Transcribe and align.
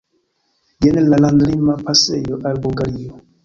Jen 0.85 0.97
la 1.11 1.21
landlima 1.27 1.77
pasejo 1.85 2.43
al 2.53 2.63
Bulgario. 2.69 3.25